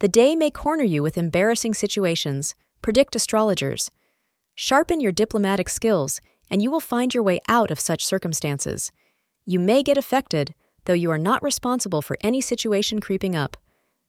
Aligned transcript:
The 0.00 0.08
day 0.08 0.36
may 0.36 0.50
corner 0.50 0.84
you 0.84 1.02
with 1.02 1.18
embarrassing 1.18 1.74
situations, 1.74 2.54
predict 2.82 3.16
astrologers. 3.16 3.90
Sharpen 4.54 5.00
your 5.00 5.10
diplomatic 5.10 5.68
skills, 5.68 6.20
and 6.48 6.62
you 6.62 6.70
will 6.70 6.80
find 6.80 7.12
your 7.12 7.22
way 7.24 7.40
out 7.48 7.72
of 7.72 7.80
such 7.80 8.06
circumstances. 8.06 8.92
You 9.44 9.58
may 9.58 9.82
get 9.82 9.98
affected, 9.98 10.54
though 10.84 10.92
you 10.94 11.10
are 11.10 11.18
not 11.18 11.42
responsible 11.42 12.00
for 12.00 12.16
any 12.20 12.40
situation 12.40 13.00
creeping 13.00 13.34
up. 13.34 13.56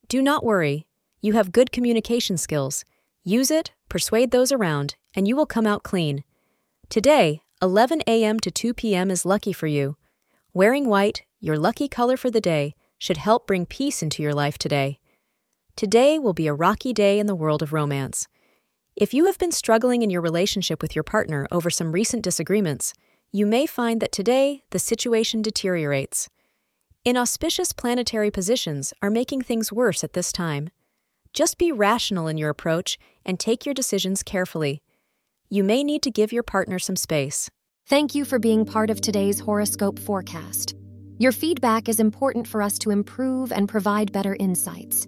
Do 0.08 0.22
not 0.22 0.46
worry, 0.46 0.86
you 1.22 1.34
have 1.34 1.52
good 1.52 1.72
communication 1.72 2.38
skills. 2.38 2.86
Use 3.24 3.50
it, 3.50 3.72
persuade 3.90 4.30
those 4.30 4.52
around, 4.52 4.96
and 5.16 5.28
you 5.28 5.36
will 5.36 5.48
come 5.48 5.66
out 5.66 5.84
clean. 5.84 6.24
Today, 6.90 7.42
11 7.62 8.04
a.m. 8.06 8.40
to 8.42 8.52
2 8.52 8.76
p.m. 8.76 9.10
is 9.10 9.26
lucky 9.26 9.54
for 9.54 9.68
you. 9.68 9.98
Wearing 10.54 10.88
white, 10.88 11.24
your 11.40 11.58
lucky 11.58 11.88
color 11.88 12.16
for 12.16 12.30
the 12.30 12.42
day, 12.42 12.76
should 13.00 13.18
help 13.18 13.48
bring 13.48 13.66
peace 13.66 14.04
into 14.04 14.22
your 14.22 14.34
life 14.34 14.58
today. 14.58 15.00
Today 15.80 16.20
will 16.20 16.34
be 16.34 16.48
a 16.48 16.54
rocky 16.54 16.92
day 16.92 17.20
in 17.20 17.26
the 17.26 17.34
world 17.34 17.62
of 17.62 17.72
romance. 17.72 18.28
If 18.98 19.14
you 19.14 19.28
have 19.28 19.38
been 19.38 19.54
struggling 19.54 20.02
in 20.02 20.10
your 20.10 20.20
relationship 20.20 20.82
with 20.82 20.94
your 20.94 21.04
partner 21.04 21.48
over 21.54 21.70
some 21.70 21.94
recent 21.94 22.22
disagreements, 22.22 22.94
you 23.32 23.46
may 23.46 23.66
find 23.66 24.02
that 24.02 24.12
today 24.12 24.64
the 24.72 24.78
situation 24.78 25.42
deteriorates. 25.42 26.28
Inauspicious 27.06 27.72
planetary 27.72 28.30
positions 28.30 28.94
are 29.02 29.10
making 29.10 29.42
things 29.42 29.72
worse 29.72 30.04
at 30.04 30.12
this 30.12 30.34
time. 30.34 30.70
Just 31.34 31.58
be 31.58 31.72
rational 31.72 32.28
in 32.28 32.38
your 32.38 32.50
approach 32.50 33.00
and 33.24 33.40
take 33.40 33.66
your 33.66 33.74
decisions 33.74 34.22
carefully. 34.22 34.82
You 35.48 35.64
may 35.64 35.86
need 35.86 36.04
to 36.04 36.12
give 36.12 36.34
your 36.34 36.44
partner 36.44 36.78
some 36.80 36.98
space. 36.98 37.50
Thank 37.88 38.14
you 38.14 38.26
for 38.26 38.38
being 38.38 38.66
part 38.66 38.90
of 38.90 39.00
today's 39.00 39.40
horoscope 39.40 39.98
forecast. 39.98 40.76
Your 41.20 41.32
feedback 41.32 41.88
is 41.88 42.02
important 42.02 42.50
for 42.50 42.62
us 42.62 42.78
to 42.80 42.90
improve 42.90 43.54
and 43.54 43.70
provide 43.70 44.12
better 44.12 44.36
insights. 44.42 45.08